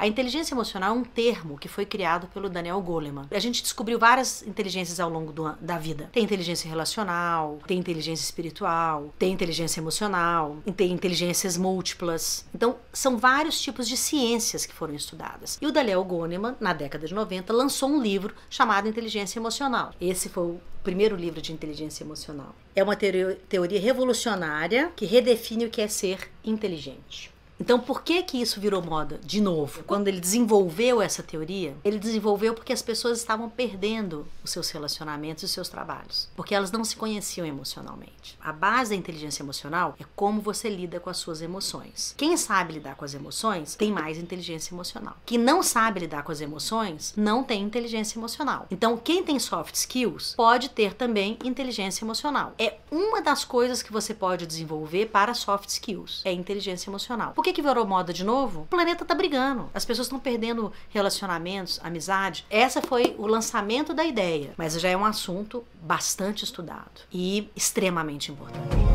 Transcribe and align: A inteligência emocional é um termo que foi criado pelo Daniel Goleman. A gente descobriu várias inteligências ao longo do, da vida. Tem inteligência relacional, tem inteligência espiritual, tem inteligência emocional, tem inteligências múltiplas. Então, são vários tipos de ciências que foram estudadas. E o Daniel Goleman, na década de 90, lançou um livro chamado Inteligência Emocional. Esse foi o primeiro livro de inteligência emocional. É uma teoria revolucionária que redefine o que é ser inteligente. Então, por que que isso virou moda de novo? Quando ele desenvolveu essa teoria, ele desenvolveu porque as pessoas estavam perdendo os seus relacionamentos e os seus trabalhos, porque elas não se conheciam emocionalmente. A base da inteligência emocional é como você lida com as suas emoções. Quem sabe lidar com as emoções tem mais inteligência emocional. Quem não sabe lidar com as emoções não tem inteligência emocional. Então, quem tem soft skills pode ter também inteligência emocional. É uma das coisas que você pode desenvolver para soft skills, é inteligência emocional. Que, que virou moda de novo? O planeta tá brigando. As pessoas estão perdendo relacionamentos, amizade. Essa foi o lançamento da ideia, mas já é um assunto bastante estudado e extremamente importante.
A 0.00 0.06
inteligência 0.06 0.54
emocional 0.54 0.94
é 0.94 0.96
um 0.96 1.02
termo 1.02 1.58
que 1.58 1.66
foi 1.66 1.84
criado 1.84 2.28
pelo 2.28 2.48
Daniel 2.48 2.80
Goleman. 2.80 3.26
A 3.32 3.38
gente 3.40 3.60
descobriu 3.60 3.98
várias 3.98 4.46
inteligências 4.46 5.00
ao 5.00 5.10
longo 5.10 5.32
do, 5.32 5.52
da 5.60 5.76
vida. 5.76 6.08
Tem 6.12 6.22
inteligência 6.22 6.68
relacional, 6.68 7.58
tem 7.66 7.80
inteligência 7.80 8.22
espiritual, 8.22 9.12
tem 9.18 9.32
inteligência 9.32 9.80
emocional, 9.80 10.58
tem 10.76 10.92
inteligências 10.92 11.56
múltiplas. 11.56 12.46
Então, 12.54 12.76
são 12.92 13.18
vários 13.18 13.60
tipos 13.60 13.88
de 13.88 13.96
ciências 13.96 14.64
que 14.64 14.72
foram 14.72 14.94
estudadas. 14.94 15.58
E 15.60 15.66
o 15.66 15.72
Daniel 15.72 16.04
Goleman, 16.04 16.54
na 16.60 16.72
década 16.72 17.04
de 17.04 17.12
90, 17.12 17.52
lançou 17.52 17.88
um 17.88 18.00
livro 18.00 18.32
chamado 18.48 18.86
Inteligência 18.86 19.40
Emocional. 19.40 19.92
Esse 20.00 20.28
foi 20.28 20.44
o 20.44 20.60
primeiro 20.84 21.16
livro 21.16 21.42
de 21.42 21.52
inteligência 21.52 22.04
emocional. 22.04 22.54
É 22.72 22.84
uma 22.84 22.94
teoria 22.94 23.80
revolucionária 23.80 24.92
que 24.94 25.04
redefine 25.04 25.66
o 25.66 25.70
que 25.70 25.80
é 25.80 25.88
ser 25.88 26.30
inteligente. 26.44 27.36
Então, 27.60 27.80
por 27.80 28.02
que 28.02 28.22
que 28.22 28.40
isso 28.40 28.60
virou 28.60 28.82
moda 28.82 29.20
de 29.22 29.40
novo? 29.40 29.82
Quando 29.84 30.08
ele 30.08 30.20
desenvolveu 30.20 31.02
essa 31.02 31.22
teoria, 31.22 31.76
ele 31.84 31.98
desenvolveu 31.98 32.54
porque 32.54 32.72
as 32.72 32.82
pessoas 32.82 33.18
estavam 33.18 33.50
perdendo 33.50 34.26
os 34.44 34.50
seus 34.50 34.70
relacionamentos 34.70 35.42
e 35.42 35.46
os 35.46 35.50
seus 35.50 35.68
trabalhos, 35.68 36.28
porque 36.36 36.54
elas 36.54 36.70
não 36.70 36.84
se 36.84 36.96
conheciam 36.96 37.46
emocionalmente. 37.46 38.38
A 38.40 38.52
base 38.52 38.90
da 38.90 38.96
inteligência 38.96 39.42
emocional 39.42 39.96
é 39.98 40.04
como 40.14 40.40
você 40.40 40.68
lida 40.68 41.00
com 41.00 41.10
as 41.10 41.16
suas 41.16 41.42
emoções. 41.42 42.14
Quem 42.16 42.36
sabe 42.36 42.74
lidar 42.74 42.94
com 42.94 43.04
as 43.04 43.14
emoções 43.14 43.74
tem 43.74 43.90
mais 43.90 44.18
inteligência 44.18 44.72
emocional. 44.72 45.16
Quem 45.26 45.38
não 45.38 45.62
sabe 45.62 46.00
lidar 46.00 46.22
com 46.22 46.32
as 46.32 46.40
emoções 46.40 47.12
não 47.16 47.42
tem 47.42 47.62
inteligência 47.62 48.18
emocional. 48.18 48.66
Então, 48.70 48.96
quem 48.96 49.22
tem 49.22 49.38
soft 49.38 49.74
skills 49.74 50.34
pode 50.36 50.70
ter 50.70 50.94
também 50.94 51.38
inteligência 51.44 52.04
emocional. 52.04 52.54
É 52.58 52.78
uma 52.90 53.20
das 53.20 53.44
coisas 53.44 53.82
que 53.82 53.92
você 53.92 54.14
pode 54.14 54.46
desenvolver 54.46 55.06
para 55.06 55.34
soft 55.34 55.68
skills, 55.68 56.22
é 56.24 56.32
inteligência 56.32 56.88
emocional. 56.88 57.32
Que, 57.48 57.54
que 57.54 57.62
virou 57.62 57.86
moda 57.86 58.12
de 58.12 58.24
novo? 58.24 58.62
O 58.62 58.66
planeta 58.66 59.04
tá 59.04 59.14
brigando. 59.14 59.70
As 59.72 59.84
pessoas 59.84 60.06
estão 60.06 60.18
perdendo 60.18 60.72
relacionamentos, 60.90 61.80
amizade. 61.82 62.44
Essa 62.50 62.82
foi 62.82 63.14
o 63.18 63.26
lançamento 63.26 63.94
da 63.94 64.04
ideia, 64.04 64.52
mas 64.56 64.78
já 64.78 64.88
é 64.88 64.96
um 64.96 65.04
assunto 65.04 65.64
bastante 65.80 66.44
estudado 66.44 67.02
e 67.12 67.48
extremamente 67.56 68.30
importante. 68.30 68.87